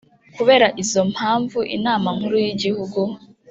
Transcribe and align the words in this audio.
kubera 0.35 0.67
izo 0.81 1.01
mpamvu 1.13 1.59
inama 1.77 2.07
nkuru 2.17 2.35
y 2.43 2.47
igihugu 2.53 3.01